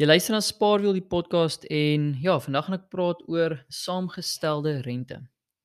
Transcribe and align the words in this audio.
Jy 0.00 0.06
luister 0.06 0.32
na 0.32 0.38
Spaarwiel 0.40 0.94
die 0.96 1.04
podcast 1.04 1.66
en 1.68 2.06
ja, 2.24 2.38
vandag 2.40 2.70
gaan 2.70 2.76
ek 2.78 2.84
praat 2.88 3.18
oor 3.28 3.52
saamgestelde 3.68 4.78
rente. 4.86 5.18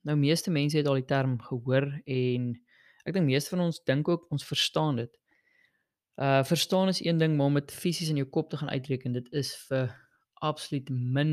Nou 0.03 0.17
meeste 0.19 0.51
mense 0.51 0.75
het 0.75 0.89
al 0.91 0.97
die 0.99 1.05
term 1.07 1.37
gehoor 1.39 1.85
en 2.03 2.49
ek 3.07 3.15
dink 3.15 3.29
meeste 3.29 3.53
van 3.53 3.61
ons 3.69 3.77
dink 3.87 4.09
ook 4.11 4.25
ons 4.35 4.43
verstaan 4.43 4.97
dit. 4.99 5.13
Uh 6.19 6.41
verstaan 6.49 6.91
is 6.91 6.99
een 6.99 7.21
ding, 7.21 7.37
maar 7.37 7.47
om 7.47 7.55
dit 7.61 7.71
fisies 7.71 8.09
in 8.11 8.19
jou 8.19 8.27
kop 8.27 8.49
te 8.51 8.59
gaan 8.59 8.73
uitreken, 8.73 9.15
dit 9.15 9.29
is 9.31 9.53
vir 9.69 9.93
absoluut 10.43 10.91
min 10.91 11.31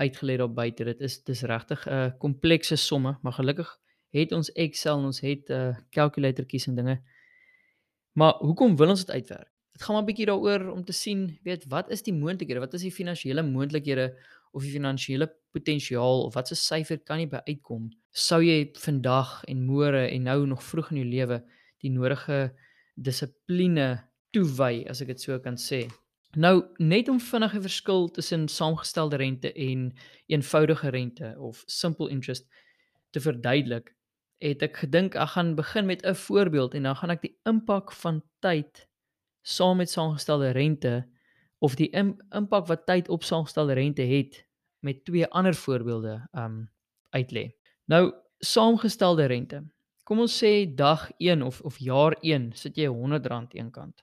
uitgelê 0.00 0.38
daar 0.40 0.54
buite. 0.56 0.86
Dit 0.88 1.04
is 1.04 1.18
dis 1.20 1.42
regtig 1.44 1.84
'n 1.84 1.92
uh, 1.92 2.14
komplekse 2.18 2.80
somme, 2.80 3.18
maar 3.20 3.36
gelukkig 3.36 3.68
het 4.16 4.32
ons 4.32 4.52
Excel 4.56 5.02
en 5.02 5.10
ons 5.12 5.20
het 5.20 5.52
'n 5.52 5.52
uh, 5.52 5.76
kalkulatortjies 5.92 6.66
en 6.72 6.80
dinge. 6.80 6.96
Maar 8.16 8.40
hoekom 8.40 8.76
wil 8.76 8.96
ons 8.96 9.04
dit 9.04 9.12
uitwerk? 9.12 9.55
Dit 9.76 9.84
gaan 9.84 9.94
maar 9.94 10.04
'n 10.04 10.08
bietjie 10.08 10.26
daaroor 10.26 10.70
om 10.72 10.84
te 10.84 10.92
sien, 10.92 11.38
weet 11.44 11.66
wat 11.68 11.90
is 11.90 12.02
die 12.02 12.14
moontlikhede? 12.14 12.60
Wat 12.60 12.74
is 12.74 12.80
die 12.80 12.92
finansiële 12.92 13.42
moontlikhede 13.42 14.16
of 14.52 14.62
die 14.62 14.72
finansiële 14.72 15.28
potensiaal 15.52 16.22
of 16.24 16.34
wat 16.34 16.48
se 16.48 16.54
syfer 16.54 16.98
kan 16.98 17.20
jy 17.20 17.28
by 17.28 17.40
uitkom? 17.44 17.90
Sou 18.10 18.40
jy 18.40 18.70
vandag 18.72 19.44
en 19.44 19.66
môre 19.66 20.08
en 20.08 20.22
nou 20.22 20.46
nog 20.46 20.62
vroeg 20.64 20.90
in 20.90 20.96
jou 20.96 21.08
lewe 21.08 21.44
die 21.84 21.90
nodige 21.90 22.54
dissipline 22.94 24.00
toewy, 24.32 24.86
as 24.88 25.02
ek 25.02 25.12
dit 25.12 25.20
so 25.20 25.38
kan 25.38 25.60
sê? 25.60 25.84
Nou 26.36 26.64
net 26.78 27.08
om 27.08 27.20
vinnige 27.20 27.60
verskil 27.60 28.08
tussen 28.08 28.48
saamgestelde 28.48 29.16
rente 29.16 29.52
en 29.52 29.92
eenvoudige 30.26 30.88
rente 30.88 31.34
of 31.38 31.62
simple 31.66 32.08
interest 32.08 32.48
te 33.10 33.20
verduidelik, 33.20 33.92
het 34.40 34.62
ek 34.62 34.76
gedink 34.76 35.20
ek 35.20 35.36
gaan 35.36 35.54
begin 35.54 35.86
met 35.86 36.02
'n 36.02 36.14
voorbeeld 36.14 36.74
en 36.74 36.82
dan 36.82 36.96
gaan 36.96 37.10
ek 37.10 37.20
die 37.20 37.36
impak 37.44 37.92
van 37.92 38.22
tyd 38.40 38.86
saam 39.46 39.76
met 39.76 39.90
saamgestelde 39.90 40.50
rente 40.50 41.06
of 41.58 41.76
die 41.78 41.88
im 41.94 42.16
impak 42.34 42.66
wat 42.66 42.86
tyd 42.86 43.08
op 43.08 43.22
saamgestelde 43.22 43.76
rente 43.78 44.02
het 44.02 44.40
met 44.82 45.04
twee 45.04 45.26
ander 45.26 45.54
voorbeelde 45.54 46.18
um 46.34 46.66
uitlê. 47.14 47.50
Nou 47.86 48.12
saamgestelde 48.38 49.26
rente. 49.30 49.62
Kom 50.04 50.20
ons 50.22 50.34
sê 50.42 50.66
dag 50.74 51.10
1 51.18 51.42
of 51.46 51.60
of 51.60 51.78
jaar 51.78 52.16
1 52.22 52.50
sit 52.58 52.76
jy 52.76 52.90
R100 52.90 53.54
eenkant. 53.60 54.02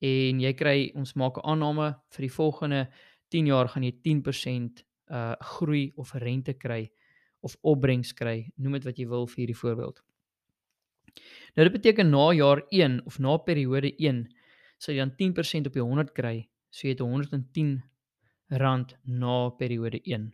En 0.00 0.40
jy 0.40 0.52
kry 0.56 0.90
ons 0.94 1.12
maak 1.14 1.36
'n 1.36 1.44
aanname 1.44 1.92
vir 2.16 2.22
die 2.28 2.32
volgende 2.32 2.88
10 3.28 3.46
jaar 3.46 3.68
gaan 3.68 3.82
jy 3.82 3.92
10% 4.02 4.84
uh 5.10 5.34
groei 5.40 5.92
of 5.96 6.14
rente 6.14 6.54
kry 6.54 6.90
of 7.40 7.56
opbrengs 7.60 8.12
kry, 8.12 8.50
noem 8.56 8.72
dit 8.72 8.84
wat 8.84 8.98
jy 8.98 9.06
wil 9.06 9.26
vir 9.26 9.36
hierdie 9.36 9.60
voorbeeld. 9.60 10.02
Nou 11.56 11.68
dit 11.68 11.72
beteken 11.72 12.10
na 12.10 12.32
jaar 12.32 12.64
1 12.70 13.00
of 13.06 13.18
na 13.18 13.36
periode 13.36 13.92
sal 14.78 14.94
jy 14.94 15.02
dan 15.04 15.14
10% 15.18 15.68
op 15.70 15.76
die 15.76 15.84
100 15.84 16.12
kry. 16.16 16.48
So 16.70 16.86
jy 16.86 16.94
het 16.94 17.04
110 17.04 17.76
rand 18.60 18.96
na 19.04 19.50
periode 19.58 20.00
1. 20.04 20.32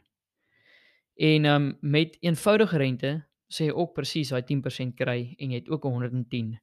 En 1.22 1.44
um 1.44 1.68
met 1.80 2.16
eenvoudige 2.20 2.78
rente 2.78 3.12
sê 3.52 3.68
jy 3.68 3.76
ook 3.76 3.94
presies 3.94 4.32
daai 4.32 4.44
10% 4.48 4.96
kry 4.96 5.34
en 5.38 5.52
jy 5.52 5.60
het 5.60 5.70
ook 5.70 5.84
110 5.84 6.56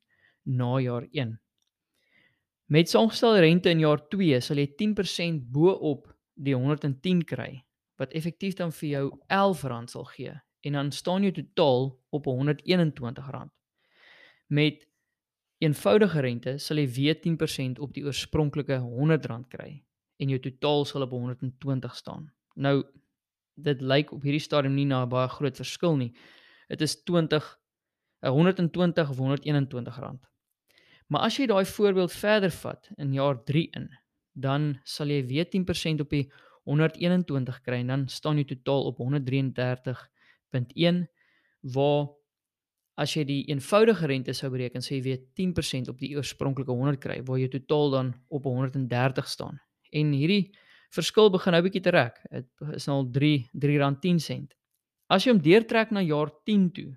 na 0.49 0.79
jaar 0.81 1.07
1. 1.11 1.37
Met 2.69 2.89
saamgestelde 2.89 3.39
rente 3.45 3.69
in 3.69 3.81
jaar 3.85 4.01
2 4.09 4.41
sal 4.41 4.61
jy 4.61 4.67
10% 4.81 5.47
bo-op 5.53 6.09
die 6.33 6.55
110 6.55 7.23
kry 7.25 7.63
wat 7.99 8.13
effektief 8.15 8.55
dan 8.55 8.71
vir 8.71 8.89
jou 8.89 9.05
R11 9.27 9.89
sal 9.91 10.05
gee 10.15 10.35
en 10.67 10.75
dan 10.75 10.91
staan 10.91 11.23
jy 11.23 11.31
totaal 11.31 11.91
op 12.15 12.27
R121. 12.27 13.47
Met 14.47 14.88
eenvoudige 15.59 16.21
rente 16.23 16.57
sal 16.57 16.77
jy 16.77 16.87
weer 16.95 17.19
10% 17.19 17.79
op 17.83 17.93
die 17.93 18.05
oorspronklike 18.05 18.79
R100 18.79 19.47
kry 19.51 19.83
en 20.19 20.33
jou 20.33 20.39
totaal 20.39 20.85
sal 20.85 21.07
op 21.07 21.15
120 21.15 21.95
staan. 21.95 22.31
Nou 22.55 22.83
dit 23.59 23.81
lyk 23.81 24.13
op 24.15 24.23
hierdie 24.23 24.43
stadium 24.43 24.75
nie 24.75 24.85
na 24.85 25.03
'n 25.03 25.09
baie 25.09 25.27
groot 25.27 25.55
verskil 25.55 25.97
nie. 25.97 26.13
Dit 26.69 26.81
is 26.81 27.03
20 27.03 27.59
120 28.21 29.09
of 29.09 29.17
121 29.17 29.99
rand. 29.99 30.27
Maar 31.07 31.21
as 31.21 31.37
jy 31.37 31.47
daai 31.47 31.65
voorbeeld 31.65 32.11
verder 32.11 32.51
vat 32.51 32.89
in 32.97 33.13
jaar 33.13 33.43
3 33.43 33.69
in, 33.71 33.89
dan 34.33 34.79
sal 34.83 35.07
jy 35.07 35.25
weer 35.25 35.49
10% 35.49 36.01
op 36.03 36.09
die 36.09 36.31
121 36.63 37.61
kry 37.65 37.75
en 37.81 37.87
dan 37.87 38.07
staan 38.07 38.37
jy 38.37 38.45
totaal 38.45 38.83
op 38.91 38.97
133.1 39.01 41.07
waar 41.61 42.07
As 42.99 43.13
jy 43.15 43.21
die 43.23 43.45
eenvoudige 43.47 44.09
rente 44.11 44.33
sou 44.35 44.49
bereken, 44.51 44.83
sê 44.83 44.97
jy 44.97 45.03
weer 45.05 45.19
10% 45.39 45.87
op 45.91 45.99
die 46.01 46.09
oorspronklike 46.17 46.73
100 46.75 46.99
kry, 46.99 47.21
waar 47.23 47.39
jy 47.39 47.47
totaal 47.53 47.93
dan 47.93 48.09
op 48.27 48.43
130 48.49 49.29
staan. 49.29 49.59
En 49.95 50.11
hierdie 50.11 50.51
verskil 50.95 51.29
begin 51.31 51.53
nou 51.55 51.63
bietjie 51.63 51.85
te 51.85 51.93
rek. 51.95 52.15
Dit 52.33 52.49
is 52.75 52.87
nou 52.89 52.95
al 52.99 53.07
3 53.15 53.37
R3.10 53.55 54.19
sent. 54.25 54.49
As 55.09 55.23
jy 55.23 55.29
hom 55.31 55.41
deurtrek 55.41 55.89
na 55.95 56.01
jaar 56.03 56.29
10 56.45 56.71
toe, 56.75 56.91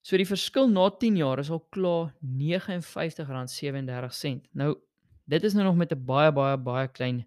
So 0.05 0.13
die 0.21 0.29
verskil 0.29 0.69
na 0.69 0.83
10 1.01 1.15
jaar 1.17 1.39
is 1.41 1.49
al 1.49 1.63
klaar 1.73 2.13
R59.37. 2.21 4.45
Nou 4.53 4.77
dit 5.25 5.43
is 5.43 5.53
nou 5.57 5.65
nog 5.65 5.75
met 5.75 5.91
'n 5.91 6.05
baie 6.05 6.31
baie 6.31 6.57
baie 6.57 6.87
klein 6.87 7.25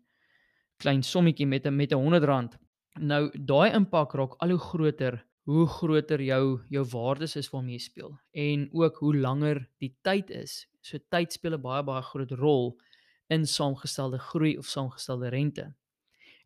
klein 0.78 1.02
sommetjie 1.02 1.46
met 1.46 1.66
'n 1.66 1.76
met 1.76 1.92
'n 1.92 1.96
R100. 1.96 2.58
Nou 3.00 3.30
daai 3.34 3.72
impak 3.74 4.14
raak 4.14 4.34
al 4.38 4.50
hoe 4.50 4.58
groter 4.58 5.26
hoe 5.48 5.66
groter 5.66 6.22
jou 6.22 6.60
jou 6.68 6.84
waardes 6.84 7.36
is 7.36 7.50
waarmee 7.50 7.72
jy 7.72 7.78
speel 7.78 8.18
en 8.32 8.68
ook 8.72 8.96
hoe 8.96 9.16
langer 9.16 9.68
die 9.78 9.96
tyd 10.02 10.30
is. 10.30 10.68
So 10.80 10.98
tyd 11.10 11.32
speel 11.32 11.54
'n 11.54 11.62
baie 11.62 11.82
baie 11.82 12.02
groot 12.02 12.30
rol 12.30 12.80
in 13.28 13.46
saamgestelde 13.46 14.18
groei 14.18 14.58
of 14.58 14.66
saamgestelde 14.66 15.28
rente. 15.28 15.74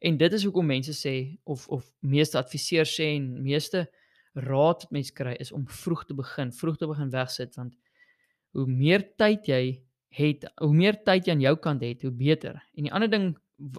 En 0.02 0.16
dit 0.18 0.32
is 0.32 0.44
hoekom 0.44 0.66
mense 0.66 0.94
sê 0.98 1.14
of 1.44 1.68
of 1.68 1.86
meeste 2.00 2.38
adviseurs 2.38 2.94
sê 2.98 3.12
en 3.16 3.28
meeste 3.42 3.84
raad 4.34 4.82
wat 4.82 4.94
mense 4.94 5.14
kry 5.14 5.36
is 5.40 5.52
om 5.52 5.66
vroeg 5.68 6.04
te 6.08 6.14
begin, 6.18 6.50
vroeg 6.52 6.78
te 6.80 6.88
begin 6.90 7.10
wegsit 7.12 7.54
want 7.60 7.76
hoe 8.56 8.66
meer 8.66 9.04
tyd 9.20 9.46
jy 9.48 9.62
het, 10.12 10.44
hoe 10.60 10.74
meer 10.74 10.98
tyd 11.06 11.28
jy 11.28 11.36
aan 11.36 11.44
jou 11.44 11.54
kant 11.56 11.84
het, 11.84 12.02
hoe 12.02 12.12
beter. 12.12 12.58
En 12.76 12.88
die 12.88 12.92
ander 12.92 13.10
ding 13.10 13.30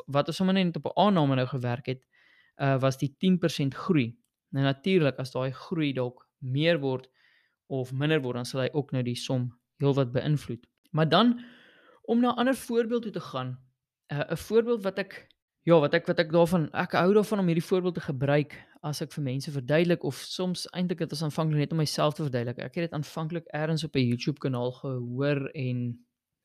wat 0.07 0.29
ons 0.31 0.39
sommer 0.39 0.55
net 0.55 0.77
op 0.79 0.87
'n 0.87 0.99
aanname 1.05 1.35
nou 1.35 1.47
gewerk 1.47 1.91
het, 1.91 2.05
uh 2.61 2.79
was 2.79 2.97
die 2.97 3.11
10% 3.19 3.75
groei. 3.75 4.15
Nou 4.51 4.63
natuurlik 4.63 5.19
as 5.19 5.31
daai 5.31 5.51
groei 5.51 5.93
dalk 5.93 6.27
meer 6.39 6.79
word 6.79 7.09
of 7.67 7.91
minder 7.91 8.21
word, 8.21 8.35
dan 8.35 8.45
sal 8.45 8.61
hy 8.61 8.69
ook 8.73 8.91
nou 8.91 9.03
die 9.03 9.15
som 9.15 9.51
heelwat 9.79 10.11
beïnvloed. 10.11 10.65
Maar 10.91 11.09
dan 11.09 11.39
om 12.03 12.19
na 12.19 12.31
'n 12.31 12.37
ander 12.37 12.55
voorbeeld 12.55 13.01
toe 13.01 13.11
te 13.11 13.21
gaan, 13.21 13.59
uh, 14.11 14.31
'n 14.31 14.37
voorbeeld 14.37 14.83
wat 14.83 14.99
ek 14.99 15.27
Ja, 15.63 15.77
wat 15.79 15.93
ek 15.95 16.09
wat 16.09 16.19
ek 16.19 16.31
daarvan 16.33 16.65
ek 16.75 16.91
hou 16.99 17.13
daarvan 17.15 17.39
om 17.39 17.47
hierdie 17.47 17.63
voorbeeld 17.63 17.95
te 17.95 18.03
gebruik 18.03 18.57
as 18.83 18.99
ek 19.01 19.13
vir 19.15 19.23
mense 19.23 19.51
verduidelik 19.51 20.03
of 20.03 20.17
soms 20.27 20.65
eintlik 20.75 20.99
dit 20.99 21.15
is 21.15 21.23
aanvanklik 21.23 21.63
net 21.63 21.71
om 21.71 21.79
myself 21.79 22.17
te 22.17 22.25
verduidelik. 22.25 22.59
Ek 22.59 22.75
het 22.75 22.89
dit 22.89 22.97
aanvanklik 22.97 23.47
eers 23.55 23.85
op 23.87 23.95
'n 23.95 24.03
YouTube 24.03 24.39
kanaal 24.43 24.71
gehoor 24.81 25.47
en 25.55 25.79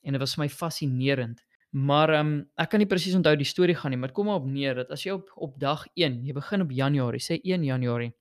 en 0.03 0.13
dit 0.13 0.21
was 0.21 0.35
vir 0.35 0.43
my 0.45 0.49
fascinerend. 0.49 1.43
Maar 1.71 2.09
ehm 2.13 2.27
um, 2.27 2.49
ek 2.55 2.69
kan 2.69 2.79
nie 2.79 2.87
presies 2.87 3.15
onthou 3.15 3.35
die 3.35 3.45
storie 3.45 3.75
gaan 3.75 3.91
nie, 3.91 3.99
maar 3.99 4.11
kom 4.11 4.25
maar 4.25 4.39
op 4.39 4.47
neer 4.47 4.75
dat 4.75 4.91
as 4.91 5.03
jy 5.03 5.11
op 5.11 5.29
op 5.35 5.59
dag 5.59 5.85
1, 5.95 6.23
jy 6.25 6.33
begin 6.33 6.61
op 6.61 6.71
Januarie, 6.71 7.19
sê 7.19 7.41
1 7.43 7.63
Januarie 7.63 8.13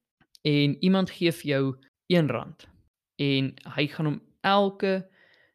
en 0.42 0.76
iemand 0.82 1.10
gee 1.10 1.32
vir 1.32 1.48
jou 1.50 1.76
R1 2.12 2.66
en 3.18 3.54
hy 3.76 3.86
gaan 3.86 4.06
hom 4.06 4.20
elke 4.42 5.08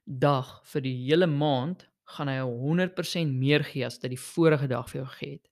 dag 0.05 0.61
vir 0.73 0.81
die 0.81 0.95
hele 1.05 1.27
maand 1.27 1.87
gaan 2.05 2.27
hy 2.27 2.39
100% 2.43 3.31
meer 3.31 3.63
gee 3.63 3.85
as 3.85 3.97
wat 3.97 4.07
hy 4.07 4.15
die 4.15 4.25
vorige 4.25 4.67
dag 4.67 4.89
vir 4.89 5.01
jou 5.01 5.09
gegee 5.13 5.31
het. 5.37 5.49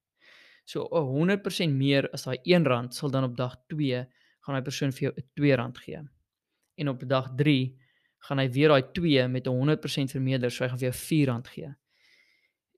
So 0.65 0.87
100% 0.91 1.75
meer 1.75 2.09
as 2.13 2.27
daai 2.27 2.37
R1 2.45 2.91
sal 2.95 3.11
dan 3.11 3.27
op 3.27 3.37
dag 3.37 3.55
2 3.73 4.03
gaan 4.41 4.57
hy 4.57 4.61
persoon 4.61 4.91
vir 4.91 5.09
jou 5.09 5.13
'n 5.15 5.23
R2 5.57 5.79
gee. 5.85 6.01
En 6.77 6.89
op 6.89 7.07
dag 7.07 7.31
3 7.37 7.77
gaan 8.27 8.39
hy 8.39 8.49
weer 8.49 8.69
daai 8.69 8.91
2 8.93 9.27
met 9.27 9.47
'n 9.47 9.51
100% 9.51 10.11
vermeerder, 10.11 10.51
so 10.51 10.63
hy 10.63 10.69
gaan 10.69 10.79
vir 10.79 10.91
jou 10.91 10.97
R4 10.97 11.47
gee. 11.47 11.75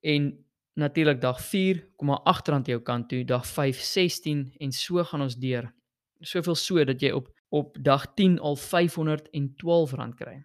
En 0.02 0.44
natuurlik 0.76 1.20
dag 1.20 1.40
4 1.40 1.86
kom 1.96 2.08
maar 2.08 2.22
R8 2.26 2.66
jou 2.66 2.80
kant 2.80 3.08
toe, 3.08 3.24
dag 3.24 3.46
5 3.46 3.80
16 3.80 4.54
en 4.58 4.72
so 4.72 5.04
gaan 5.04 5.22
ons 5.22 5.36
deur. 5.36 5.72
Soveel 6.20 6.54
so 6.54 6.84
dat 6.84 7.00
jy 7.00 7.10
op 7.10 7.28
op 7.54 7.76
dag 7.80 8.14
10 8.14 8.38
al 8.38 8.56
R512 8.56 10.14
kry. 10.18 10.44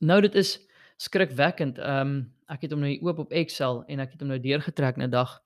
Nou 0.00 0.20
dit 0.20 0.34
is 0.34 0.68
skrikwekkend. 0.96 1.78
Ehm 1.78 2.00
um, 2.00 2.30
ek 2.52 2.66
het 2.66 2.74
hom 2.74 2.82
nou 2.84 2.92
oop 3.00 3.18
op 3.18 3.32
Excel 3.32 3.80
en 3.88 4.02
ek 4.04 4.12
het 4.12 4.20
hom 4.20 4.28
nou 4.28 4.40
deurgetrek 4.40 4.98
na 5.00 5.06
dag 5.08 5.38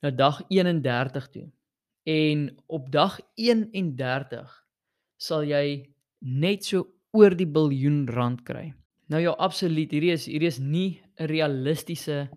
na 0.00 0.10
dag 0.10 0.40
31 0.48 1.28
toe. 1.28 1.50
En 2.06 2.46
op 2.66 2.90
dag 2.92 3.20
31 3.34 4.64
sal 5.16 5.44
jy 5.44 5.90
net 6.18 6.64
so 6.64 6.86
oor 7.16 7.36
die 7.36 7.48
biljoen 7.48 8.06
rand 8.08 8.42
kry. 8.46 8.70
Nou 9.12 9.20
ja, 9.22 9.34
absoluut. 9.38 9.90
Hierdie 9.92 10.12
is 10.14 10.26
hierdie 10.26 10.48
is 10.48 10.58
nie 10.58 11.02
'n 11.18 11.26
realistiese 11.26 12.28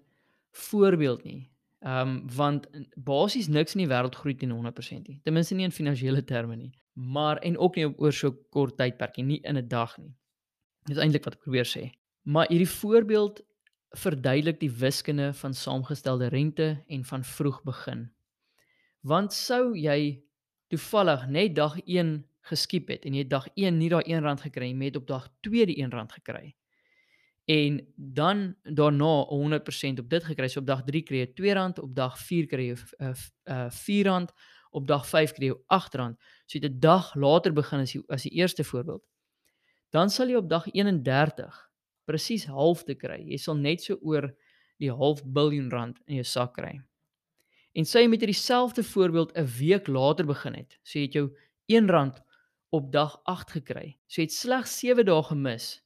voorbeeld 0.51 1.23
nie. 1.23 1.49
Ehm 1.79 2.07
um, 2.07 2.27
want 2.35 2.67
basies 2.95 3.47
niks 3.47 3.75
in 3.75 3.85
die 3.85 3.91
wêreld 3.91 4.15
groei 4.15 4.35
teen 4.35 4.51
100% 4.51 5.07
nie. 5.07 5.19
Ten 5.23 5.33
minste 5.33 5.55
nie 5.55 5.63
in 5.63 5.71
finansiële 5.71 6.23
terme 6.23 6.55
nie. 6.55 6.71
Maar 6.93 7.37
en 7.37 7.57
ook 7.57 7.75
nie 7.75 7.87
oor 7.97 8.13
so 8.13 8.31
kort 8.49 8.77
tydperk 8.77 9.15
nie, 9.17 9.25
nie 9.25 9.39
in 9.43 9.57
'n 9.57 9.67
dag 9.67 9.97
nie. 9.97 10.15
Dis 10.85 10.97
eintlik 10.97 11.23
wat 11.23 11.33
ek 11.33 11.41
probeer 11.41 11.65
sê. 11.65 11.91
Maar 12.29 12.47
hierdie 12.47 12.69
voorbeeld 12.69 13.41
verduidelik 13.97 14.59
die 14.59 14.71
wiskunde 14.71 15.31
van 15.33 15.53
saamgestelde 15.53 16.27
rente 16.29 16.83
en 16.87 17.05
van 17.05 17.23
vroeg 17.23 17.63
begin. 17.65 18.11
Want 19.01 19.33
sou 19.33 19.73
jy 19.77 20.21
toevallig 20.69 21.25
net 21.27 21.55
dag 21.55 21.79
1 21.85 22.11
geskiep 22.51 22.91
het 22.93 23.05
en 23.05 23.15
jy 23.17 23.23
het 23.23 23.31
dag 23.31 23.47
1 23.55 23.77
nie 23.77 23.89
daai 23.89 24.03
R1 24.05 24.43
gekry 24.43 24.69
nie, 24.69 24.85
jy 24.85 24.91
het 24.91 24.99
op 24.99 25.07
dag 25.09 25.25
2 25.47 25.65
die 25.71 25.77
R1 25.87 26.11
gekry 26.19 26.51
en 27.49 27.79
dan 27.95 28.43
daarna 28.63 29.25
100% 29.31 29.99
op 29.99 30.09
dit 30.09 30.23
gekry. 30.23 30.47
So 30.47 30.59
op 30.61 30.67
dag 30.67 30.83
3 30.85 31.01
kry 31.01 31.23
jy 31.23 31.29
R2, 31.33 31.81
op 31.81 31.95
dag 31.95 32.19
4 32.21 32.45
kry 32.51 32.67
jy 32.67 32.75
'n 32.75 33.09
uh, 33.09 33.15
uh, 33.49 33.69
R4, 33.73 34.29
op 34.71 34.87
dag 34.87 35.07
5 35.07 35.33
kry 35.33 35.49
jy 35.49 35.57
R8. 35.57 36.13
So 36.45 36.59
jy 36.59 36.61
het 36.61 36.71
'n 36.73 36.79
dag 36.79 37.15
later 37.15 37.53
begin 37.53 37.79
as 37.79 37.91
die, 37.91 38.03
as 38.07 38.21
die 38.21 38.37
eerste 38.37 38.63
voorbeeld. 38.63 39.01
Dan 39.89 40.09
sal 40.09 40.29
jy 40.29 40.35
op 40.35 40.49
dag 40.49 40.69
31 40.71 41.68
presies 42.09 42.47
half 42.49 42.83
te 42.87 42.95
kry. 42.97 43.19
Jy 43.29 43.37
sal 43.37 43.59
net 43.61 43.85
so 43.85 43.99
oor 44.01 44.31
die 44.81 44.91
half 44.91 45.21
biljoen 45.23 45.69
rand 45.73 45.99
in 46.07 46.19
jou 46.21 46.27
sak 46.27 46.55
kry. 46.57 46.79
En 47.77 47.85
sê 47.85 48.01
jy 48.03 48.09
met 48.09 48.23
hierdie 48.23 48.39
selfde 48.39 48.83
voorbeeld 48.83 49.35
'n 49.37 49.45
week 49.59 49.87
later 49.87 50.25
begin 50.25 50.55
het. 50.57 50.79
So 50.83 50.99
jy 50.99 51.05
het 51.05 51.13
jou 51.13 51.27
R1 51.69 52.17
op 52.71 52.91
dag 52.91 53.19
8 53.25 53.51
gekry. 53.51 53.97
So 54.07 54.21
jy 54.21 54.25
het 54.25 54.33
slegs 54.33 54.79
7 54.79 55.05
dae 55.05 55.23
gemis 55.23 55.77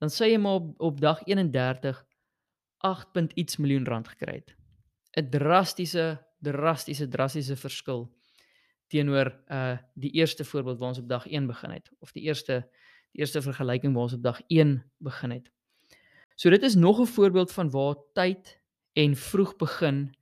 dan 0.00 0.08
sê 0.08 0.30
jy 0.32 0.40
maar 0.40 0.60
op, 0.60 0.72
op 0.80 1.00
dag 1.00 1.20
31 1.28 2.00
8. 2.80 3.36
iets 3.36 3.56
miljoen 3.60 3.84
rand 3.84 4.08
gekry 4.08 4.40
het. 4.40 4.54
'n 5.16 5.28
Drastiese 5.30 6.24
drastiese 6.40 7.08
drastiese 7.08 7.56
verskil 7.56 8.08
teenoor 8.88 9.28
uh 9.48 9.76
die 9.94 10.10
eerste 10.10 10.44
voorbeeld 10.44 10.78
waar 10.78 10.88
ons 10.88 10.98
op 10.98 11.08
dag 11.08 11.26
1 11.26 11.46
begin 11.46 11.70
het 11.70 11.90
of 12.00 12.12
die 12.12 12.22
eerste 12.22 12.68
die 13.12 13.20
eerste 13.20 13.42
vergelyking 13.42 13.94
waar 13.94 14.02
ons 14.08 14.16
op 14.18 14.22
dag 14.22 14.40
1 14.46 14.76
begin 14.98 15.30
het. 15.30 15.50
So 16.36 16.50
dit 16.50 16.62
is 16.62 16.74
nog 16.74 17.00
'n 17.00 17.06
voorbeeld 17.06 17.52
van 17.52 17.70
waar 17.70 17.96
tyd 18.12 18.60
en 18.92 19.16
vroeg 19.16 19.56
begin 19.56 20.14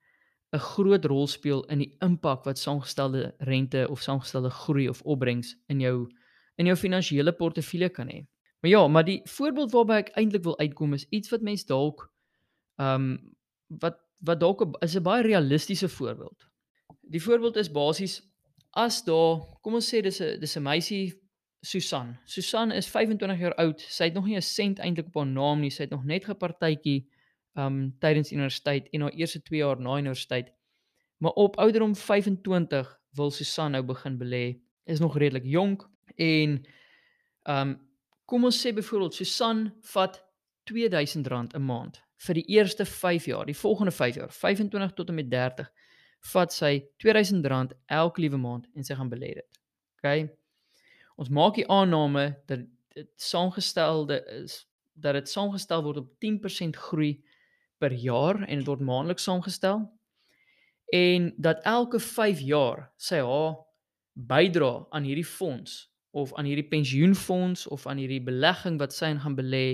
'n 0.52 0.58
groot 0.58 1.04
rol 1.04 1.26
speel 1.26 1.64
in 1.64 1.78
die 1.78 1.96
impak 2.00 2.44
wat 2.44 2.58
saamgestelde 2.58 3.34
rente 3.38 3.86
of 3.90 4.02
saamgestelde 4.02 4.50
groei 4.50 4.88
of 4.88 5.02
opbrengs 5.02 5.56
in 5.66 5.80
jou 5.80 6.08
in 6.56 6.66
jou 6.66 6.76
finansiële 6.76 7.32
portefeulje 7.32 7.88
kan 7.88 8.08
hê. 8.08 8.26
Maar 8.60 8.70
ja, 8.70 8.88
maar 8.88 9.04
die 9.04 9.20
voorbeeld 9.24 9.72
waarby 9.72 9.92
ek 9.92 10.08
eintlik 10.08 10.42
wil 10.42 10.58
uitkom 10.58 10.92
is 10.92 11.06
iets 11.08 11.30
wat 11.30 11.40
mens 11.40 11.64
dalk 11.66 12.12
ehm 12.76 12.94
um, 12.94 13.36
wat 13.66 14.00
wat 14.24 14.40
dalk 14.40 14.64
is 14.82 14.96
'n 14.96 15.02
baie 15.02 15.22
realistiese 15.22 15.88
voorbeeld. 15.88 16.48
Die 17.00 17.22
voorbeeld 17.22 17.56
is 17.56 17.70
basies 17.70 18.22
as 18.70 19.04
daar, 19.04 19.40
kom 19.62 19.74
ons 19.74 19.94
sê 19.94 20.00
dis 20.02 20.20
'n 20.20 20.40
dis 20.40 20.56
'n 20.56 20.62
meisie 20.62 21.27
Susan. 21.60 22.16
Susan 22.24 22.72
is 22.72 22.86
25 22.86 23.38
jaar 23.38 23.54
oud. 23.54 23.80
Sy 23.80 24.04
het 24.04 24.14
nog 24.14 24.26
nie 24.26 24.36
'n 24.36 24.42
sent 24.42 24.78
eintlik 24.78 25.06
op 25.06 25.14
haar 25.14 25.26
naam 25.26 25.60
nie. 25.60 25.70
Sy 25.70 25.82
het 25.82 25.90
nog 25.90 26.04
net 26.04 26.24
gepartytjie 26.24 27.08
um, 27.54 27.96
tydens 27.98 28.32
universiteit 28.32 28.88
en 28.92 29.00
haar 29.00 29.12
eerste 29.12 29.42
2 29.42 29.58
jaar 29.58 29.80
na 29.80 29.98
universiteit. 29.98 30.52
Maar 31.18 31.32
op 31.32 31.56
ouderdom 31.56 31.96
25 31.96 33.00
wil 33.10 33.30
Susan 33.30 33.70
nou 33.70 33.82
begin 33.82 34.18
belê. 34.18 34.60
Is 34.86 35.00
nog 35.00 35.18
redelik 35.18 35.44
jonk 35.44 35.90
en 36.16 36.66
um, 37.44 37.88
Kom 38.28 38.44
ons 38.44 38.58
sê 38.60 38.74
byvoorbeeld 38.76 39.14
Susan 39.14 39.60
vat 39.94 40.18
R2000 40.68 41.54
'n 41.56 41.62
maand 41.64 42.02
vir 42.26 42.34
die 42.34 42.44
eerste 42.58 42.84
5 42.84 43.24
jaar, 43.24 43.46
die 43.46 43.56
volgende 43.56 43.90
5 43.90 44.14
jaar, 44.14 44.32
25 44.32 44.92
tot 44.92 45.08
en 45.08 45.14
met 45.14 45.30
30, 45.30 45.70
vat 46.32 46.52
sy 46.52 46.72
R2000 47.00 47.72
elke 47.86 48.20
liewe 48.20 48.36
maand 48.36 48.66
en 48.74 48.84
sy 48.84 48.94
gaan 48.94 49.08
belê 49.08 49.32
dit. 49.38 49.60
OK. 49.96 50.28
Ons 51.18 51.30
maak 51.34 51.56
die 51.58 51.66
aanname 51.66 52.30
dat 52.46 52.62
dit 52.94 53.08
saamgestelde 53.18 54.20
is 54.38 54.62
dat 54.98 55.14
dit 55.18 55.30
saamgestel 55.30 55.82
word 55.82 56.02
op 56.02 56.10
10% 56.22 56.78
groei 56.88 57.12
per 57.78 57.94
jaar 57.94 58.42
en 58.46 58.58
dit 58.58 58.66
word 58.66 58.82
maandeliks 58.82 59.26
saamgestel 59.26 59.84
en 60.94 61.32
dat 61.36 61.62
elke 61.68 62.00
5 62.00 62.40
jaar 62.40 62.88
sy 62.96 63.20
haar 63.22 63.58
bydra 64.14 64.86
aan 64.90 65.06
hierdie 65.06 65.26
fonds 65.26 65.84
of 66.10 66.34
aan 66.34 66.48
hierdie 66.48 66.66
pensioenfonds 66.70 67.66
of 67.66 67.86
aan 67.86 68.00
hierdie 68.00 68.22
belegging 68.24 68.78
wat 68.80 68.94
sy 68.94 69.12
gaan 69.22 69.36
belê 69.38 69.66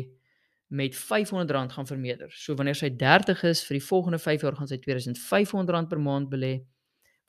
met 0.74 0.96
R500 0.96 1.70
gaan 1.76 1.86
vermeerder. 1.86 2.32
So 2.32 2.56
wanneer 2.58 2.74
sy 2.74 2.90
30 2.98 3.44
is 3.46 3.62
vir 3.68 3.78
die 3.78 3.86
volgende 3.86 4.18
5 4.18 4.42
jaar 4.42 4.56
gaan 4.58 4.68
sy 4.68 4.80
R2500 4.80 5.88
per 5.88 6.00
maand 6.00 6.32
belê. 6.32 6.56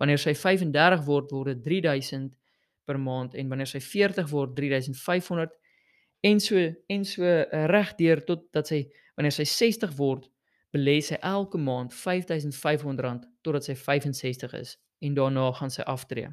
Wanneer 0.01 0.19
sy 0.19 0.33
35 0.33 1.05
word 1.05 1.31
word 1.31 1.53
dit 1.53 1.83
R3000 1.83 2.33
per 2.85 2.99
maand 3.01 3.35
en 3.35 3.49
wanneer 3.49 3.69
sy 3.69 3.81
40 3.83 4.29
word 4.31 4.59
R3500 4.59 5.51
en 6.25 6.39
so 6.41 6.61
en 6.87 7.05
so 7.05 7.25
uh, 7.25 7.65
regdeur 7.71 8.23
tot 8.25 8.47
dat 8.55 8.71
sy 8.71 8.85
wanneer 9.15 9.35
sy 9.35 9.45
60 9.49 9.93
word 9.97 10.29
belê 10.75 10.97
sy 11.03 11.19
elke 11.23 11.59
maand 11.61 11.93
R5500 11.95 13.29
totdat 13.45 13.67
sy 13.69 13.75
65 13.79 14.57
is 14.59 14.75
en 15.05 15.15
daarna 15.15 15.51
gaan 15.55 15.71
sy 15.71 15.85
aftree. 15.87 16.31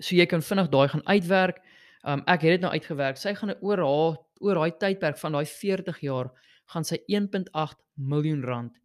So 0.00 0.16
jy 0.16 0.26
kan 0.26 0.42
vinnig 0.42 0.70
daai 0.72 0.88
gaan 0.90 1.04
uitwerk. 1.06 1.60
Um 2.08 2.24
ek 2.26 2.46
het 2.46 2.56
dit 2.56 2.64
nou 2.64 2.72
uitgewerk. 2.72 3.20
Sy 3.20 3.34
gaan 3.38 3.54
oor 3.60 3.82
haar 3.84 4.16
oor 4.42 4.58
daai 4.58 4.78
tydperk 4.78 5.18
van 5.20 5.36
daai 5.36 5.46
40 5.46 6.00
jaar 6.02 6.32
gaan 6.72 6.86
sy 6.86 6.98
1.8 7.10 7.78
miljoen 7.94 8.42
rand 8.42 8.78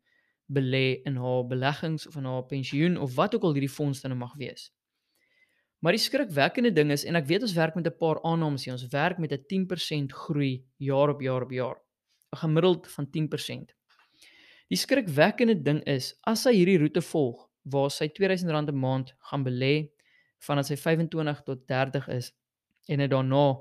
belê 0.53 1.01
in 1.07 1.17
haar 1.19 1.47
beleggings 1.47 2.07
of 2.07 2.15
in 2.19 2.27
haar 2.29 2.45
pensioen 2.47 2.97
of 2.97 3.15
wat 3.15 3.35
ook 3.35 3.47
al 3.47 3.57
hierdie 3.57 3.71
fonds 3.71 4.01
dan 4.01 4.13
nou 4.13 4.19
mag 4.21 4.35
wees. 4.39 4.69
Maar 5.87 5.95
die 5.95 6.03
skrikwekkende 6.03 6.73
ding 6.75 6.89
is 6.91 7.05
en 7.07 7.15
ek 7.15 7.29
weet 7.29 7.45
ons 7.45 7.53
werk 7.55 7.75
met 7.77 7.85
'n 7.87 7.95
paar 7.95 8.17
aannames 8.27 8.65
hier. 8.65 8.73
Ons 8.73 8.89
werk 8.91 9.19
met 9.23 9.31
'n 9.31 9.43
10% 9.47 10.11
groei 10.11 10.65
jaar 10.77 11.09
op 11.09 11.21
jaar 11.21 11.43
op 11.43 11.51
jaar. 11.51 11.77
'n 12.33 12.37
Gemiddeld 12.37 12.87
van 12.91 13.09
10%. 13.09 13.71
Die 14.67 14.77
skrikwekkende 14.77 15.61
ding 15.61 15.79
is 15.85 16.19
as 16.23 16.41
sy 16.41 16.51
hierdie 16.51 16.77
roete 16.77 17.01
volg 17.01 17.47
waar 17.63 17.89
sy 17.89 18.07
R2000 18.07 18.67
'n 18.69 18.75
maand 18.75 19.13
gaan 19.19 19.43
belê 19.45 19.89
vandat 20.39 20.65
sy 20.65 20.75
25 20.75 21.43
tot 21.43 21.67
30 21.67 22.07
is 22.07 22.33
en 22.87 22.97
dit 22.97 23.09
daarna 23.09 23.55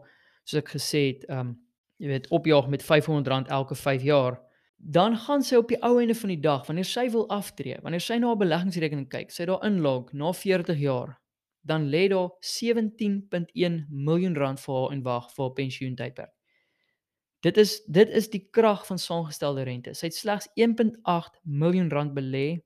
soos 0.45 0.63
ek 0.63 0.69
gesê 0.69 1.07
het, 1.07 1.25
ehm 1.29 1.39
um, 1.39 1.61
jy 1.99 2.09
weet 2.09 2.29
opjaag 2.29 2.69
met 2.69 2.83
R500 2.83 3.49
elke 3.49 3.75
5 3.75 4.03
jaar, 4.03 4.41
dan 4.77 5.17
gaan 5.17 5.43
sy 5.43 5.57
op 5.57 5.69
die 5.69 5.83
ou 5.83 6.01
einde 6.01 6.15
van 6.15 6.29
die 6.29 6.41
dag 6.41 6.67
wanneer 6.67 6.85
sy 6.85 7.09
wil 7.09 7.29
aftree, 7.29 7.79
wanneer 7.83 8.01
sy 8.01 8.19
na 8.19 8.27
haar 8.27 8.37
beleggingsrekening 8.37 9.09
kyk, 9.09 9.31
sy 9.31 9.45
daar 9.45 9.65
inlog 9.65 10.13
na 10.13 10.33
40 10.33 10.79
jaar, 10.79 11.21
dan 11.67 11.89
lê 11.91 12.07
daar 12.13 12.31
17.1 12.41 13.79
miljoen 13.91 14.37
rand 14.37 14.61
vir 14.63 14.75
haar 14.79 14.93
in 14.95 15.03
wag 15.03 15.31
vir 15.35 15.45
haar 15.45 15.55
pensioentydperk. 15.61 16.33
Dit 17.45 17.59
is 17.63 17.79
dit 17.87 18.11
is 18.11 18.31
die 18.33 18.43
krag 18.51 18.87
van 18.87 18.99
saamgestelde 18.99 19.67
rente. 19.69 19.95
Sy 19.95 20.09
het 20.09 20.17
slegs 20.17 20.49
1.8 20.57 21.41
miljoen 21.43 21.91
rand 21.91 22.15
belê, 22.17 22.63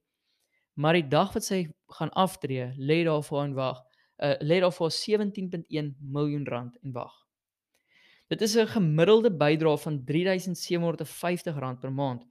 maar 0.74 0.96
die 0.96 1.08
dag 1.08 1.32
wat 1.34 1.44
sy 1.44 1.66
gaan 1.98 2.12
aftree, 2.16 2.72
lê 2.78 3.02
daar 3.04 3.24
vir 3.26 3.38
haar 3.38 3.48
in 3.48 3.56
wag 3.58 3.86
uh, 4.20 4.36
lê 4.40 4.60
daar 4.60 4.72
vir 4.72 4.92
17.1 4.92 5.94
miljoen 6.00 6.46
rand 6.46 6.76
en 6.84 6.92
wag. 6.92 7.14
Dit 8.28 8.42
is 8.42 8.56
'n 8.56 8.66
gemiddelde 8.66 9.30
bydrae 9.36 9.78
van 9.78 10.04
R3750 10.04 11.80
per 11.80 11.92
maand. 11.92 12.22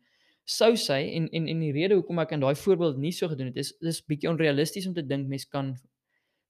Sou 0.43 0.75
sy 0.75 1.01
en 1.13 1.29
en 1.29 1.47
en 1.47 1.59
die 1.59 1.71
rede 1.71 1.93
hoekom 1.93 2.19
ek 2.19 2.31
aan 2.31 2.39
daai 2.39 2.55
voorbeeld 2.55 2.97
nie 2.97 3.11
so 3.11 3.27
gedoen 3.27 3.47
het 3.47 3.57
is 3.57 3.77
dis 3.79 4.05
bietjie 4.05 4.29
onrealisties 4.29 4.87
om 4.87 4.93
te 4.93 5.05
dink 5.05 5.27
mens 5.27 5.45
kan 5.45 5.75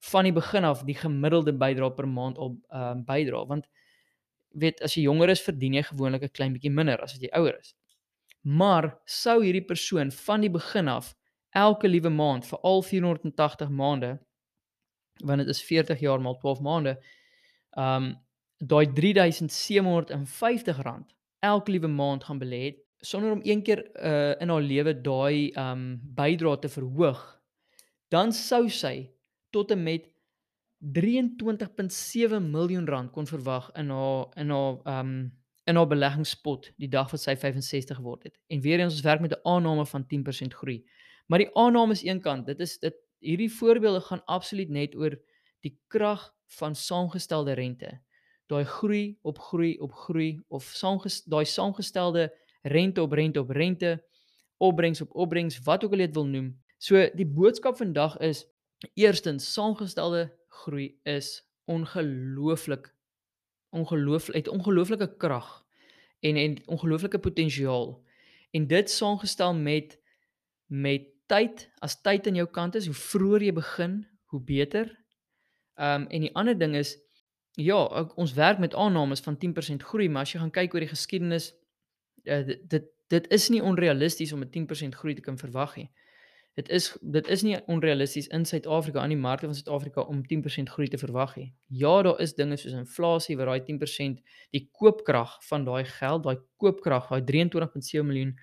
van 0.00 0.24
die 0.24 0.32
begin 0.32 0.64
af 0.64 0.84
die 0.88 0.96
gemiddelde 0.96 1.52
bydrae 1.52 1.94
per 1.94 2.08
maand 2.08 2.38
op 2.38 2.56
ehm 2.70 2.98
uh, 2.98 3.04
bydra 3.04 3.44
want 3.46 3.66
weet 4.62 4.80
as 4.82 4.96
jy 4.96 5.02
jonger 5.02 5.30
is 5.30 5.42
verdien 5.44 5.74
jy 5.74 5.82
gewoonlik 5.82 6.22
'n 6.22 6.36
klein 6.38 6.52
bietjie 6.52 6.72
minder 6.72 7.02
as 7.02 7.14
as 7.14 7.20
jy 7.20 7.28
ouer 7.36 7.58
is. 7.58 7.74
Maar 8.42 8.98
sou 9.04 9.44
hierdie 9.44 9.66
persoon 9.66 10.10
van 10.10 10.40
die 10.40 10.50
begin 10.50 10.88
af 10.88 11.14
elke 11.50 11.88
liewe 11.88 12.10
maand 12.10 12.46
vir 12.46 12.58
al 12.62 12.82
480 12.82 13.68
maande 13.68 14.18
want 15.24 15.38
dit 15.38 15.48
is 15.48 15.62
40 15.62 16.00
jaar 16.00 16.20
maal 16.20 16.38
12 16.38 16.60
maande. 16.60 17.02
Um 17.76 18.16
daai 18.58 18.86
R3750 18.86 21.04
elke 21.40 21.70
liewe 21.70 21.88
maand 21.88 22.24
gaan 22.24 22.38
belê 22.38 22.64
het 22.64 22.76
sonder 23.00 23.32
om 23.32 23.40
een 23.44 23.62
keer 23.62 23.90
uh 23.96 24.34
in 24.40 24.48
haar 24.48 24.62
lewe 24.62 25.00
daai 25.00 25.52
um 25.56 26.00
bydrae 26.14 26.58
te 26.58 26.68
verhoog, 26.68 27.40
dan 28.08 28.32
sou 28.32 28.68
sy 28.68 29.10
tot 29.50 29.70
en 29.70 29.82
met 29.82 30.08
23.7 30.80 32.40
miljoen 32.50 32.86
rand 32.88 33.10
kon 33.10 33.26
verwag 33.26 33.70
in 33.76 33.90
haar 33.90 34.26
in 34.36 34.50
haar 34.50 35.00
um 35.00 35.38
in 35.64 35.76
haar 35.76 35.86
beleggingspot 35.86 36.72
die 36.76 36.88
dag 36.88 37.10
wat 37.10 37.20
sy 37.20 37.36
65 37.36 37.96
geword 37.96 38.22
het. 38.26 38.38
En 38.48 38.60
weer 38.60 38.80
eens 38.80 38.96
ons 38.96 39.06
werk 39.06 39.20
met 39.20 39.32
'n 39.32 39.42
aanname 39.42 39.86
van 39.86 40.06
10% 40.06 40.54
groei. 40.54 40.84
Maar 41.26 41.38
die 41.38 41.54
aanname 41.54 41.92
is 41.92 42.02
een 42.04 42.20
kant. 42.20 42.46
Dit 42.46 42.60
is 42.60 42.78
dit 42.78 42.94
hierdie 43.18 43.52
voorbeelde 43.52 44.00
gaan 44.00 44.24
absoluut 44.24 44.68
net 44.68 44.96
oor 44.96 45.18
die 45.60 45.78
krag 45.86 46.34
van 46.46 46.74
saamgestelde 46.74 47.52
rente. 47.52 48.00
daai 48.50 48.64
groei 48.64 49.18
op 49.22 49.38
groei 49.38 49.78
op 49.78 49.92
groei 49.92 50.40
of 50.48 50.64
saamges 50.64 51.22
daai 51.24 51.44
saamgestelde 51.44 52.32
rente 52.62 53.02
op 53.02 53.12
rente 53.12 53.40
op 53.40 53.50
rente, 53.50 54.04
opbrengs 54.56 55.00
op 55.00 55.14
opbrengs, 55.14 55.60
wat 55.64 55.84
ook 55.84 55.92
al 55.92 55.98
jy 55.98 56.06
dit 56.06 56.14
wil 56.14 56.26
noem. 56.26 56.48
So 56.78 57.06
die 57.14 57.26
boodskap 57.26 57.76
vandag 57.76 58.18
is 58.18 58.44
eerstens 58.94 59.52
saamgestelde 59.52 60.30
groei 60.48 60.98
is 61.02 61.50
ongelooflik 61.64 62.94
ongelooflik 63.70 64.36
het 64.36 64.48
ongelooflike 64.48 65.16
krag 65.16 65.66
en 66.20 66.36
en 66.36 66.56
ongelooflike 66.66 67.18
potensiaal. 67.18 68.02
En 68.50 68.66
dit 68.66 68.90
saamgestel 68.90 69.54
met 69.54 69.98
met 70.66 71.02
tyd, 71.26 71.70
as 71.78 72.00
tyd 72.02 72.26
aan 72.26 72.34
jou 72.34 72.48
kant 72.50 72.74
is, 72.74 72.86
hoe 72.86 72.94
vroeër 72.94 73.42
jy 73.42 73.52
begin, 73.52 73.94
hoe 74.30 74.40
beter. 74.42 74.90
Ehm 75.74 76.02
um, 76.02 76.06
en 76.08 76.26
die 76.26 76.34
ander 76.34 76.58
ding 76.58 76.74
is 76.74 76.98
ja, 77.58 77.78
ons 78.14 78.32
werk 78.32 78.58
met 78.58 78.74
aannames 78.74 79.20
van 79.20 79.38
10% 79.38 79.86
groei, 79.90 80.08
maar 80.08 80.22
as 80.22 80.32
jy 80.32 80.40
gaan 80.40 80.54
kyk 80.54 80.74
oor 80.74 80.84
die 80.86 80.94
geskiedenis, 80.94 81.52
uh, 82.24 82.46
dit 82.46 82.88
dit 83.10 83.26
is 83.34 83.48
nie 83.50 83.62
onrealisties 83.62 84.32
om 84.32 84.42
'n 84.42 84.50
10% 84.50 84.94
groei 84.94 85.14
te 85.14 85.20
kan 85.20 85.38
verwag 85.38 85.76
nie. 85.76 85.90
Dit 86.58 86.68
is 86.68 86.90
dit 87.00 87.28
is 87.28 87.42
nie 87.46 87.58
onrealisties 87.70 88.26
in 88.34 88.44
Suid-Afrika 88.44 89.00
aan 89.00 89.12
die 89.14 89.18
markte 89.18 89.46
van 89.46 89.54
Suid-Afrika 89.54 90.02
om 90.02 90.22
10% 90.32 90.72
groei 90.74 90.88
te 90.90 90.98
verwag 90.98 91.36
nie. 91.38 91.52
Ja, 91.66 92.02
daar 92.02 92.20
is 92.20 92.34
dinge 92.34 92.58
soos 92.58 92.74
inflasie 92.74 93.36
wat 93.38 93.46
daai 93.46 93.60
10% 93.68 94.18
die 94.50 94.64
koopkrag 94.72 95.36
van 95.46 95.64
daai 95.64 95.84
geld, 95.84 96.24
daai 96.26 96.40
koopkrag, 96.58 97.08
daai 97.08 97.22
23.7 97.22 98.06
miljoen 98.06 98.34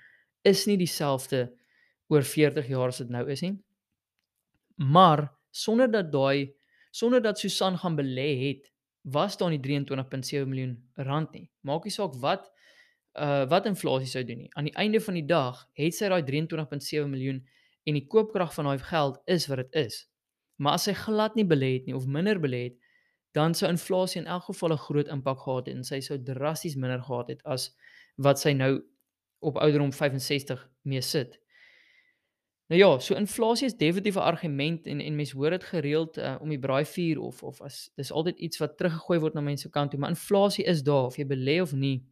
is 0.48 0.66
nie 0.70 0.78
dieselfde 0.80 1.50
oor 2.08 2.24
40 2.24 2.70
jaar 2.72 2.94
as 2.94 3.02
dit 3.04 3.12
nou 3.12 3.26
is 3.32 3.44
nie. 3.44 3.58
Maar 4.78 5.28
sonder 5.52 5.92
dat 5.92 6.12
daai 6.12 6.54
sonder 6.92 7.22
dat 7.22 7.40
Susan 7.40 7.78
gaan 7.78 7.98
belê 7.98 8.30
het, 8.48 8.72
was 9.02 9.38
daar 9.38 9.52
nie 9.52 9.60
23.7 9.60 10.48
miljoen 10.48 10.78
rand 10.96 11.32
nie. 11.32 11.50
Maak 11.62 11.84
nie 11.84 11.94
saak 11.94 12.16
wat 12.24 12.48
uh 13.18 13.46
wat 13.50 13.66
inflasie 13.66 14.10
sou 14.10 14.24
doen 14.24 14.46
nie. 14.46 14.50
Aan 14.56 14.70
die 14.70 14.76
einde 14.78 15.02
van 15.02 15.16
die 15.18 15.26
dag 15.26 15.66
het 15.78 15.96
sy 15.96 16.10
daai 16.12 16.24
23.7 16.24 17.08
miljoen 17.10 17.44
en 17.88 17.96
die 17.96 18.08
koopkrag 18.12 18.52
van 18.54 18.68
daai 18.68 18.84
geld 18.84 19.22
is 19.26 19.48
wat 19.48 19.64
dit 19.64 19.80
is. 19.88 20.02
Maar 20.60 20.78
as 20.80 20.88
hy 20.90 20.96
glad 20.98 21.38
nie 21.40 21.48
belê 21.48 21.78
het 21.78 21.88
nie 21.88 21.96
of 21.96 22.08
minder 22.10 22.40
belê 22.42 22.64
het, 22.68 22.78
dan 23.38 23.54
sou 23.56 23.70
inflasie 23.70 24.22
in 24.22 24.28
elk 24.28 24.50
geval 24.50 24.74
'n 24.74 24.86
groot 24.88 25.08
impak 25.08 25.40
gehad 25.40 25.68
het 25.68 25.76
en 25.76 25.84
sy 25.84 26.00
sou 26.02 26.18
drasties 26.24 26.76
minder 26.76 27.02
gehad 27.04 27.28
het 27.28 27.42
as 27.46 27.76
wat 28.18 28.40
sy 28.40 28.54
nou 28.54 28.82
op 29.40 29.58
ouderdom 29.58 29.94
65 29.94 30.70
mee 30.82 31.02
sit. 31.02 31.40
Nou 32.68 32.80
ja, 32.82 33.00
so 33.00 33.16
inflasie 33.16 33.66
is 33.66 33.78
definitief 33.78 34.16
'n 34.16 34.28
argument 34.32 34.88
en 34.88 35.00
en 35.02 35.16
mense 35.16 35.36
hoor 35.38 35.50
dit 35.50 35.64
gereeld 35.64 36.18
uh, 36.18 36.36
om 36.42 36.50
die 36.50 36.60
braaivuur 36.60 37.20
of 37.20 37.44
of 37.44 37.62
as 37.62 37.92
dis 37.96 38.12
altyd 38.12 38.38
iets 38.38 38.58
wat 38.58 38.78
teruggegooi 38.78 39.20
word 39.20 39.34
na 39.34 39.42
mense 39.42 39.70
kant 39.70 39.92
toe, 39.92 40.00
maar 40.00 40.10
inflasie 40.10 40.66
is 40.66 40.84
daar 40.84 41.06
of 41.06 41.18
jy 41.18 41.26
belê 41.26 41.62
of 41.62 41.74
nie. 41.74 42.06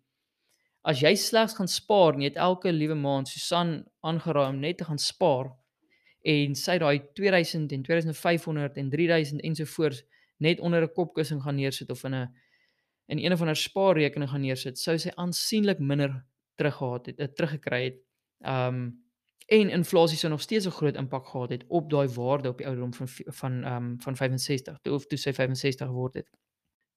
As 0.82 1.00
jy 1.00 1.16
slegs 1.16 1.54
gaan 1.54 1.68
spaar 1.68 2.14
het 2.22 2.36
elke 2.36 2.72
liewe 2.72 2.96
maand 2.96 3.28
Susan 3.28 3.86
aangeraai 4.00 4.50
om 4.50 4.60
net 4.60 4.78
te 4.78 4.86
gaan 4.86 4.98
spaar 4.98 5.56
en 6.26 6.56
sy 6.58 6.78
daai 6.82 7.00
2000 7.14 7.72
en 7.72 7.84
2500 7.86 8.78
en 8.82 8.90
3000 8.90 9.42
ensovoorts 9.42 10.04
net 10.38 10.60
onder 10.60 10.82
'n 10.82 10.94
kopkussing 10.94 11.42
gaan 11.42 11.56
neersit 11.56 11.90
of 11.90 12.04
in 12.04 12.16
'n 12.16 12.30
in 13.08 13.18
een 13.20 13.32
of 13.32 13.40
ander 13.40 13.56
spaarrekening 13.56 14.30
gaan 14.30 14.42
neersit, 14.42 14.80
sou 14.80 14.98
sy 14.98 15.12
aansienlik 15.16 15.80
minder 15.80 16.26
teruggehad 16.56 17.06
het, 17.06 17.20
uh, 17.20 17.26
teruggekry 17.26 17.84
het. 17.84 18.00
Um 18.42 19.04
en 19.46 19.70
inflasie 19.70 20.18
sou 20.18 20.32
nog 20.32 20.42
steeds 20.42 20.66
'n 20.66 20.72
groot 20.72 20.96
impak 20.96 21.28
gehad 21.28 21.50
het 21.50 21.64
op 21.68 21.90
daai 21.90 22.08
waarde 22.08 22.50
op 22.50 22.58
die 22.58 22.68
ouderdom 22.68 22.94
van 22.94 23.08
van 23.08 23.66
um 23.74 24.02
van 24.02 24.16
65 24.16 24.78
toe 24.82 24.94
of 24.94 25.06
toe 25.06 25.18
sy 25.18 25.34
65 25.34 25.88
geword 25.88 26.14
het. 26.14 26.30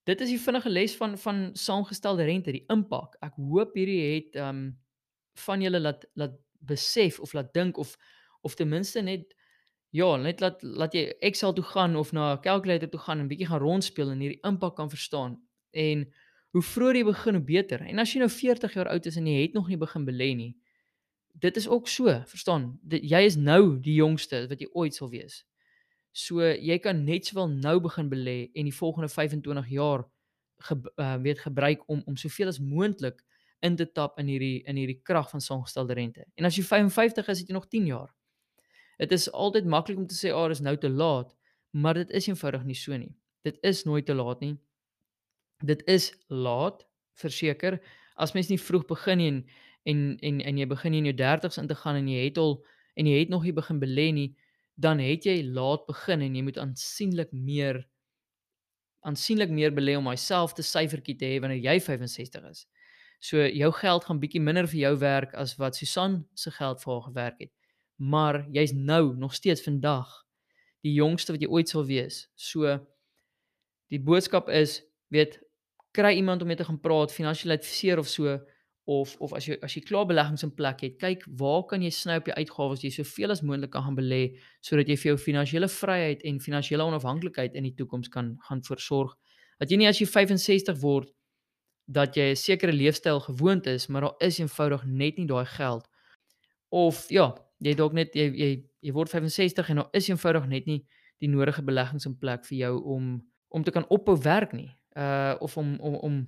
Dit 0.05 0.21
is 0.21 0.29
die 0.29 0.41
vinnige 0.41 0.71
les 0.71 0.97
van 0.97 1.19
van 1.19 1.51
saamgestelde 1.53 2.25
rente, 2.25 2.53
die 2.53 2.65
impak. 2.67 3.17
Ek 3.21 3.35
hoop 3.37 3.75
hierdie 3.75 4.15
het 4.15 4.37
um 4.37 4.79
van 5.35 5.61
julle 5.61 5.81
laat 5.81 6.07
laat 6.15 6.39
besef 6.59 7.21
of 7.21 7.33
laat 7.33 7.53
dink 7.53 7.77
of 7.77 7.97
of 8.41 8.55
ten 8.55 8.69
minste 8.69 9.01
net 9.03 9.35
ja, 9.91 10.17
net 10.17 10.41
laat 10.41 10.63
laat 10.63 10.95
jy 10.95 11.07
Excel 11.25 11.53
toe 11.57 11.65
gaan 11.65 11.97
of 11.97 12.13
na 12.13 12.35
'n 12.35 12.41
calculator 12.41 12.89
toe 12.89 13.01
gaan 13.01 13.21
en 13.21 13.29
bietjie 13.29 13.47
gaan 13.47 13.61
rondspeel 13.61 14.11
en 14.11 14.21
hierdie 14.21 14.43
impak 14.43 14.77
kan 14.77 14.91
verstaan. 14.91 15.41
En 15.71 16.09
hoe 16.51 16.63
vroeër 16.63 16.97
jy 16.97 17.05
begin, 17.05 17.35
hoe 17.35 17.45
beter. 17.45 17.81
En 17.81 17.99
as 17.99 18.13
jy 18.13 18.19
nou 18.19 18.31
40 18.31 18.75
jaar 18.75 18.89
oud 18.89 19.07
is 19.07 19.17
en 19.17 19.27
jy 19.27 19.43
het 19.43 19.53
nog 19.53 19.69
nie 19.69 19.77
begin 19.77 20.05
belê 20.05 20.35
nie, 20.37 20.57
dit 21.33 21.57
is 21.57 21.69
ook 21.69 21.89
so, 21.89 22.05
verstaan? 22.27 22.79
Dit, 22.83 23.05
jy 23.05 23.21
is 23.27 23.37
nou 23.37 23.79
die 23.81 23.95
jongste 23.95 24.47
wat 24.49 24.61
jy 24.61 24.69
ooit 24.73 24.95
sal 24.95 25.11
wees. 25.11 25.45
So 26.13 26.43
jy 26.43 26.79
kan 26.79 27.05
net 27.05 27.27
sowel 27.27 27.49
nou 27.49 27.79
begin 27.81 28.09
belê 28.11 28.51
en 28.55 28.65
die 28.65 28.75
volgende 28.75 29.09
25 29.09 29.69
jaar 29.69 30.05
ge, 30.59 30.75
uh, 30.97 31.17
weet 31.23 31.39
gebruik 31.39 31.85
om 31.87 32.03
om 32.07 32.17
soveel 32.17 32.49
as 32.49 32.59
moontlik 32.59 33.23
in 33.63 33.77
te 33.77 33.87
tap 33.93 34.19
in 34.19 34.27
hierdie 34.27 34.63
in 34.67 34.77
hierdie 34.77 35.01
krag 35.03 35.31
van 35.31 35.41
saamgestelde 35.41 35.95
rente. 35.95 36.25
En 36.35 36.45
as 36.45 36.57
jy 36.57 36.65
55 36.67 37.29
is, 37.29 37.39
het 37.39 37.49
jy 37.49 37.55
nog 37.55 37.69
10 37.69 37.87
jaar. 37.87 38.11
Dit 38.99 39.13
is 39.15 39.29
altyd 39.31 39.67
maklik 39.71 39.99
om 39.99 40.07
te 40.07 40.15
sê, 40.15 40.33
"Ag, 40.33 40.45
oh, 40.45 40.49
dis 40.49 40.61
nou 40.61 40.77
te 40.77 40.91
laat," 40.91 41.35
maar 41.71 41.95
dit 41.95 42.11
is 42.11 42.27
eenvoudig 42.27 42.65
nie 42.65 42.75
so 42.75 42.97
nie. 42.97 43.15
Dit 43.45 43.59
is 43.63 43.85
nooit 43.85 44.07
te 44.07 44.15
laat 44.15 44.41
nie. 44.41 44.59
Dit 45.65 45.83
is 45.87 46.13
laat, 46.29 46.85
verseker, 47.15 47.81
as 48.17 48.33
mens 48.33 48.49
nie 48.49 48.59
vroeg 48.59 48.87
begin 48.87 49.19
nie 49.19 49.29
en 49.29 49.47
en 49.85 50.19
en, 50.21 50.41
en 50.41 50.59
jy 50.59 50.67
begin 50.67 50.95
in 50.95 51.05
jou 51.05 51.15
30's 51.15 51.59
in 51.59 51.67
te 51.67 51.75
gaan 51.75 51.97
en 51.97 52.09
jy 52.09 52.25
het 52.25 52.39
al 52.39 52.65
en 52.95 53.07
jy 53.07 53.19
het 53.19 53.29
nog 53.29 53.43
nie 53.43 53.53
begin 53.53 53.81
belê 53.81 54.13
nie, 54.13 54.37
dan 54.75 54.99
het 54.99 55.25
jy 55.25 55.43
laat 55.43 55.87
begin 55.87 56.21
en 56.21 56.35
jy 56.35 56.43
moet 56.43 56.59
aansienlik 56.59 57.33
meer 57.33 57.87
aansienlik 59.01 59.51
meer 59.51 59.71
belê 59.71 59.97
om 59.97 60.05
jouself 60.05 60.53
te 60.53 60.63
syfertjie 60.63 61.17
te 61.17 61.25
hê 61.25 61.41
wanneer 61.41 61.63
jy 61.63 61.81
65 61.81 62.45
is. 62.51 62.67
So 63.21 63.47
jou 63.47 63.73
geld 63.73 64.05
gaan 64.05 64.21
bietjie 64.21 64.41
minder 64.41 64.67
vir 64.67 64.81
jou 64.81 64.97
werk 64.99 65.35
as 65.35 65.57
wat 65.57 65.77
Susan 65.77 66.27
se 66.35 66.51
geld 66.51 66.83
vir 66.83 66.93
haar 66.93 67.03
gewerk 67.03 67.41
het 67.41 67.58
maar 67.99 68.47
jy's 68.55 68.73
nou 68.73 69.17
nog 69.19 69.35
steeds 69.35 69.63
vandag 69.63 70.09
die 70.87 70.95
jongste 70.95 71.35
wat 71.35 71.43
jy 71.43 71.51
ooit 71.51 71.71
sal 71.71 71.85
wees. 71.87 72.29
So 72.39 72.79
die 73.91 74.01
boodskap 74.01 74.49
is, 74.53 74.79
weet, 75.11 75.39
kry 75.97 76.15
iemand 76.19 76.43
om 76.43 76.51
mee 76.51 76.59
te 76.59 76.67
gaan 76.69 76.81
praat, 76.81 77.15
finansiële 77.15 77.59
adviseur 77.59 77.99
of 77.99 78.09
so 78.09 78.39
of 78.89 79.17
of 79.21 79.35
as 79.37 79.45
jy 79.45 79.59
as 79.65 79.75
jy 79.77 79.83
klaar 79.85 80.07
beleggings 80.09 80.47
in 80.47 80.53
plek 80.57 80.81
het, 80.87 80.95
kyk 81.01 81.27
waar 81.41 81.67
kan 81.69 81.83
jy 81.85 81.91
sny 81.93 82.17
op 82.23 82.31
jou 82.31 82.37
uitgawes 82.39 82.85
jy 82.85 82.91
soveel 82.95 83.35
as 83.35 83.43
moontlik 83.45 83.75
kan 83.75 83.85
gaan 83.85 83.99
belê 83.99 84.23
sodat 84.65 84.89
jy 84.89 84.97
vir 84.97 85.11
jou 85.11 85.19
finansiële 85.21 85.69
vryheid 85.69 86.25
en 86.31 86.41
finansiële 86.41 86.87
onafhanklikheid 86.89 87.59
in 87.59 87.69
die 87.69 87.75
toekoms 87.77 88.09
kan 88.15 88.37
gaan 88.49 88.63
voorsorg. 88.65 89.13
Dat 89.61 89.69
jy 89.69 89.81
nie 89.83 89.91
as 89.91 90.01
jy 90.01 90.09
65 90.09 90.81
word 90.81 91.13
dat 91.85 92.17
jy 92.17 92.31
'n 92.33 92.37
sekere 92.37 92.73
leefstyl 92.73 93.21
gewoond 93.21 93.67
is, 93.67 93.89
maar 93.89 94.03
daar 94.03 94.17
is 94.21 94.39
eenvoudig 94.39 94.85
net 94.87 95.19
nie 95.19 95.27
daai 95.27 95.45
geld 95.45 95.89
of 96.71 97.09
ja, 97.11 97.35
jy 97.59 97.75
dalk 97.75 97.93
net 97.93 98.15
jy 98.15 98.29
jy 98.35 98.51
jy 98.81 98.93
word 98.95 99.11
65 99.11 99.71
en 99.71 99.83
daar 99.83 99.99
is 99.99 100.09
eenvoudig 100.09 100.47
net 100.47 100.67
nie 100.67 100.83
die 101.19 101.31
nodige 101.31 101.65
beleggings 101.67 102.07
in 102.07 102.17
plek 102.19 102.45
vir 102.47 102.59
jou 102.59 102.75
om 102.95 103.17
om 103.49 103.65
te 103.65 103.73
kan 103.73 103.87
ophou 103.89 104.17
werk 104.23 104.53
nie. 104.53 104.71
Uh 104.97 105.35
of 105.41 105.57
om 105.57 105.77
om 105.81 105.95
om 105.95 106.27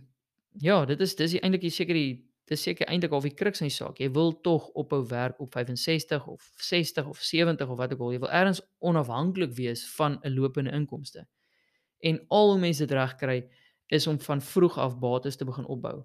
ja, 0.58 0.84
dit 0.84 1.00
is 1.00 1.14
dis 1.16 1.38
eintlik 1.40 1.70
seker 1.70 1.94
die 1.94 2.30
dis 2.50 2.62
seker 2.62 2.88
eintlik 2.90 3.12
al 3.14 3.22
die 3.22 3.34
kruks 3.34 3.60
in 3.62 3.68
die 3.68 3.74
saak. 3.74 4.00
Jy 4.00 4.10
wil 4.14 4.32
tog 4.42 4.66
ophou 4.74 5.04
werk 5.06 5.38
op 5.40 5.52
65 5.54 6.26
of 6.26 6.48
60 6.58 7.06
of 7.06 7.20
70 7.22 7.68
of 7.68 7.78
wat 7.78 7.92
ook 7.94 8.00
al. 8.00 8.12
Jy 8.12 8.22
wil 8.24 8.30
ergens 8.30 8.62
onafhanklik 8.78 9.52
wees 9.54 9.84
van 9.94 10.18
'n 10.24 10.34
lopende 10.34 10.70
inkomste. 10.70 11.26
En 12.00 12.24
al 12.28 12.50
hoe 12.50 12.60
mense 12.60 12.86
dit 12.86 12.96
reg 12.96 13.14
kry 13.16 13.44
is 13.86 14.06
om 14.06 14.20
van 14.20 14.40
vroeg 14.40 14.78
af 14.78 14.98
bates 14.98 15.36
te 15.36 15.44
begin 15.44 15.66
opbou. 15.66 16.02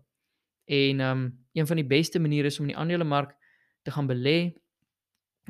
En 0.65 0.99
um 0.99 1.45
een 1.53 1.67
van 1.67 1.75
die 1.75 1.85
beste 1.85 2.19
maniere 2.19 2.47
is 2.47 2.59
om 2.59 2.65
in 2.65 2.73
die 2.73 2.77
aandelemark 2.77 3.35
te 3.81 3.91
gaan 3.91 4.07
belê 4.07 4.53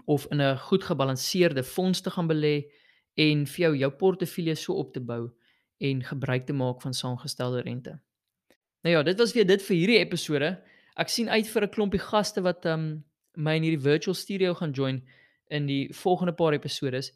of 0.05 0.25
in 0.31 0.41
'n 0.41 0.57
goed 0.57 0.83
gebalanseerde 0.83 1.63
fonds 1.63 2.01
te 2.01 2.09
gaan 2.09 2.27
belê 2.27 2.71
en 3.13 3.45
vir 3.45 3.61
jou 3.65 3.77
jou 3.77 3.91
portefeulje 3.91 4.55
so 4.55 4.73
op 4.73 4.93
te 4.93 4.99
bou 4.99 5.31
en 5.77 6.03
gebruik 6.03 6.45
te 6.45 6.53
maak 6.53 6.81
van 6.81 6.93
saamgestelde 6.93 7.61
rente. 7.61 7.99
Nou 8.81 8.95
ja, 8.95 9.03
dit 9.03 9.17
was 9.17 9.33
weer 9.33 9.47
dit 9.47 9.63
vir 9.63 9.75
hierdie 9.75 9.99
episode. 9.99 10.61
Ek 10.95 11.09
sien 11.09 11.29
uit 11.29 11.47
vir 11.47 11.63
'n 11.63 11.69
klompie 11.69 11.99
gaste 11.99 12.41
wat 12.41 12.65
um 12.65 13.03
my 13.35 13.55
in 13.55 13.63
hierdie 13.63 13.83
virtual 13.83 14.13
studio 14.13 14.53
gaan 14.53 14.71
join 14.71 15.03
in 15.47 15.65
die 15.65 15.93
volgende 15.93 16.33
paar 16.33 16.53
episodes. 16.53 17.11